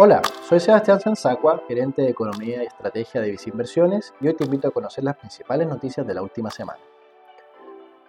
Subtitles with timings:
[0.00, 4.44] Hola, soy Sebastián Sensacua, gerente de Economía y Estrategia de Visa Inversiones, y hoy te
[4.44, 6.78] invito a conocer las principales noticias de la última semana.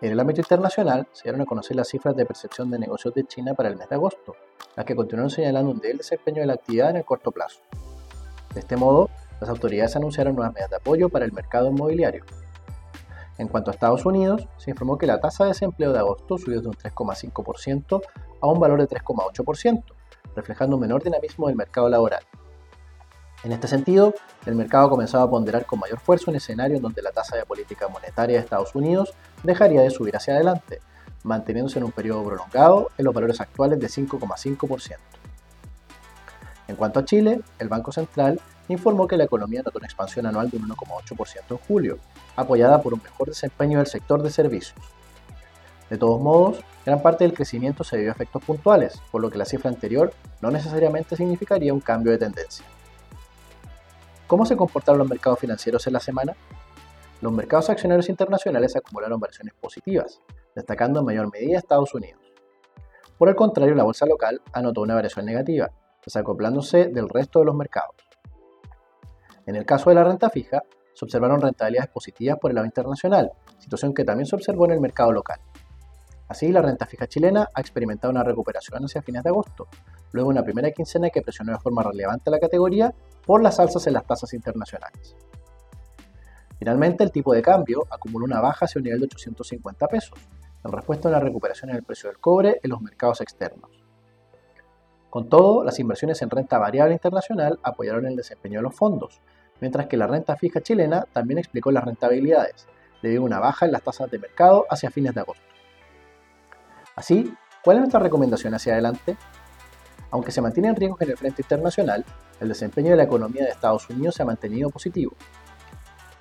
[0.00, 3.24] En el ámbito internacional, se dieron a conocer las cifras de percepción de negocios de
[3.24, 4.36] China para el mes de agosto,
[4.76, 7.62] las que continuaron señalando un débil desempeño de la actividad en el corto plazo.
[8.54, 9.10] De este modo,
[9.40, 12.24] las autoridades anunciaron nuevas medidas de apoyo para el mercado inmobiliario.
[13.38, 16.60] En cuanto a Estados Unidos, se informó que la tasa de desempleo de agosto subió
[16.60, 18.02] de un 3,5%
[18.40, 19.82] a un valor de 3,8%,
[20.34, 22.22] reflejando un menor dinamismo del mercado laboral.
[23.44, 24.14] En este sentido,
[24.46, 27.36] el mercado ha comenzado a ponderar con mayor fuerza un escenario en donde la tasa
[27.36, 30.80] de política monetaria de Estados Unidos dejaría de subir hacia adelante,
[31.24, 34.96] manteniéndose en un periodo prolongado en los valores actuales de 5,5%.
[36.68, 40.48] En cuanto a Chile, el Banco Central informó que la economía notó una expansión anual
[40.48, 41.98] de un 1,8% en julio,
[42.36, 44.78] apoyada por un mejor desempeño del sector de servicios.
[45.92, 49.36] De todos modos, gran parte del crecimiento se debió a efectos puntuales, por lo que
[49.36, 50.10] la cifra anterior
[50.40, 52.64] no necesariamente significaría un cambio de tendencia.
[54.26, 56.34] ¿Cómo se comportaron los mercados financieros en la semana?
[57.20, 60.22] Los mercados accionarios internacionales acumularon variaciones positivas,
[60.54, 62.22] destacando en mayor medida Estados Unidos.
[63.18, 67.54] Por el contrario, la bolsa local anotó una variación negativa, desacoplándose del resto de los
[67.54, 67.96] mercados.
[69.44, 70.62] En el caso de la renta fija,
[70.94, 74.80] se observaron rentabilidades positivas por el lado internacional, situación que también se observó en el
[74.80, 75.38] mercado local.
[76.28, 79.68] Así, la renta fija chilena ha experimentado una recuperación hacia fines de agosto,
[80.12, 82.94] luego una primera quincena que presionó de forma relevante la categoría
[83.26, 85.14] por las alzas en las tasas internacionales.
[86.58, 90.18] Finalmente, el tipo de cambio acumuló una baja hacia un nivel de 850 pesos,
[90.64, 93.70] en respuesta a la recuperación en el precio del cobre en los mercados externos.
[95.10, 99.20] Con todo, las inversiones en renta variable internacional apoyaron el desempeño de los fondos,
[99.60, 102.66] mientras que la renta fija chilena también explicó las rentabilidades,
[103.02, 105.44] debido a una baja en las tasas de mercado hacia fines de agosto.
[106.94, 109.16] Así, ¿cuál es nuestra recomendación hacia adelante?
[110.10, 112.04] Aunque se mantienen riesgos en el frente internacional,
[112.40, 115.12] el desempeño de la economía de Estados Unidos se ha mantenido positivo.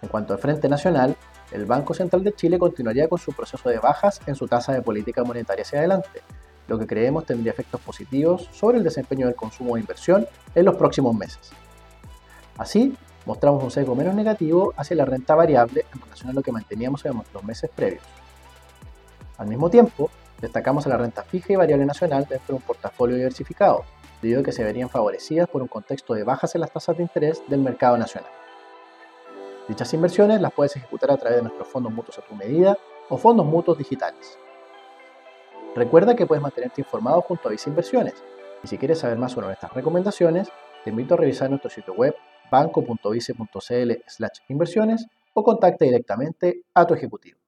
[0.02, 1.16] En cuanto al frente nacional,
[1.52, 4.82] el Banco Central de Chile continuaría con su proceso de bajas en su tasa de
[4.82, 6.22] política monetaria hacia adelante,
[6.68, 10.76] lo que creemos tendría efectos positivos sobre el desempeño del consumo de inversión en los
[10.76, 11.52] próximos meses.
[12.58, 12.96] Así,
[13.26, 17.04] mostramos un sesgo menos negativo hacia la renta variable en relación a lo que manteníamos
[17.06, 18.04] en los meses previos.
[19.38, 20.10] Al mismo tiempo,
[20.42, 23.86] Destacamos a la renta fija y variable nacional dentro de un portafolio diversificado,
[24.22, 27.04] debido a que se verían favorecidas por un contexto de bajas en las tasas de
[27.04, 28.32] interés del mercado nacional.
[29.68, 32.76] Dichas inversiones las puedes ejecutar a través de nuestros fondos mutuos a tu medida
[33.10, 34.40] o fondos mutuos digitales.
[35.76, 38.16] Recuerda que puedes mantenerte informado junto a Visa Inversiones
[38.64, 40.50] y si quieres saber más sobre nuestras recomendaciones,
[40.84, 42.14] te invito a revisar nuestro sitio web
[42.52, 47.41] banco.vice.cl/inversiones o contacte directamente a tu ejecutivo.